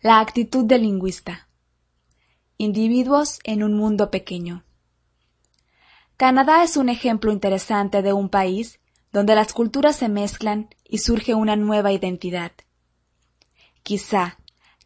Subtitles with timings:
[0.00, 1.48] La actitud del lingüista.
[2.56, 4.62] Individuos en un mundo pequeño.
[6.16, 8.78] Canadá es un ejemplo interesante de un país
[9.10, 12.52] donde las culturas se mezclan y surge una nueva identidad.
[13.82, 14.38] Quizá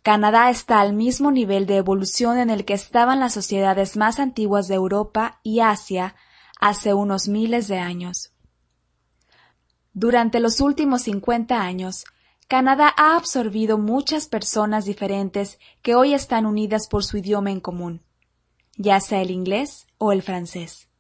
[0.03, 4.66] Canadá está al mismo nivel de evolución en el que estaban las sociedades más antiguas
[4.66, 6.14] de Europa y Asia
[6.58, 8.32] hace unos miles de años.
[9.92, 12.06] Durante los últimos 50 años,
[12.53, 18.03] Canadá ha absorbido muchas personas diferentes que hoy están unidas por su idioma en común,
[18.76, 20.90] ya sea el inglés o el francés.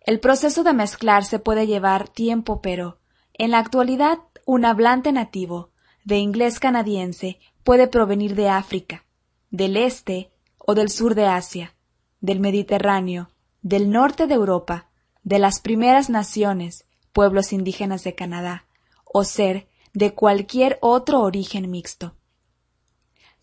[0.00, 3.00] El proceso de mezclarse puede llevar tiempo, pero,
[3.32, 5.72] en la actualidad, un hablante nativo
[6.04, 9.04] de inglés canadiense puede provenir de África,
[9.50, 11.74] del este o del sur de Asia,
[12.20, 13.28] del Mediterráneo,
[13.62, 14.88] del norte de Europa,
[15.24, 18.66] de las primeras naciones, pueblos indígenas de Canadá,
[19.04, 22.14] o ser de cualquier otro origen mixto.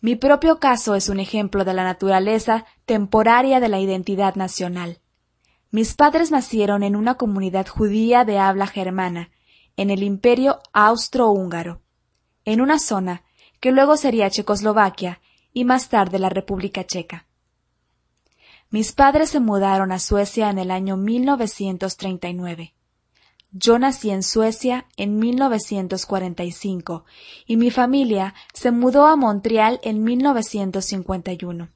[0.00, 5.00] Mi propio caso es un ejemplo de la naturaleza temporaria de la identidad nacional.
[5.70, 9.30] Mis padres nacieron en una comunidad judía de habla germana,
[9.76, 11.80] en el imperio austrohúngaro,
[12.44, 13.22] en una zona
[13.58, 15.20] que luego sería Checoslovaquia
[15.54, 17.26] y más tarde la República Checa.
[18.70, 22.74] Mis padres se mudaron a Suecia en el año 1939.
[23.54, 27.04] Yo nací en Suecia en 1945
[27.46, 31.70] y mi familia se mudó a Montreal en 1951.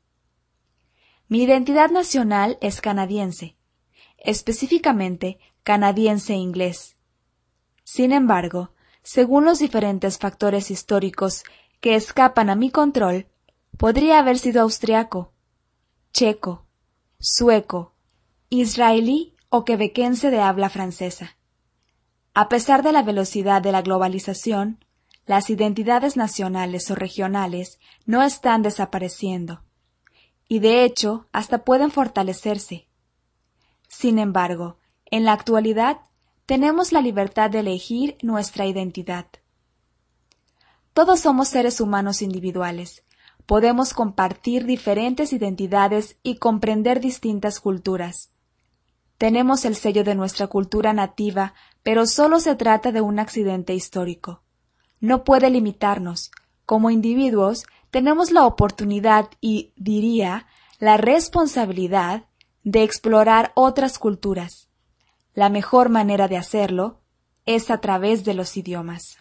[1.28, 3.58] Mi identidad nacional es canadiense,
[4.16, 6.96] específicamente canadiense-inglés.
[7.84, 11.44] Sin embargo, según los diferentes factores históricos
[11.80, 13.26] que escapan a mi control,
[13.76, 15.34] podría haber sido austriaco,
[16.14, 16.64] checo,
[17.18, 17.92] sueco,
[18.48, 21.36] israelí o quebequense de habla francesa.
[22.38, 24.84] A pesar de la velocidad de la globalización,
[25.24, 29.62] las identidades nacionales o regionales no están desapareciendo,
[30.46, 32.88] y de hecho hasta pueden fortalecerse.
[33.88, 36.00] Sin embargo, en la actualidad
[36.44, 39.28] tenemos la libertad de elegir nuestra identidad.
[40.92, 43.02] Todos somos seres humanos individuales.
[43.46, 48.35] Podemos compartir diferentes identidades y comprender distintas culturas.
[49.18, 54.42] Tenemos el sello de nuestra cultura nativa, pero solo se trata de un accidente histórico.
[55.00, 56.30] No puede limitarnos.
[56.66, 60.46] Como individuos, tenemos la oportunidad y, diría,
[60.78, 62.24] la responsabilidad
[62.64, 64.68] de explorar otras culturas.
[65.32, 67.00] La mejor manera de hacerlo
[67.46, 69.14] es a través de los idiomas.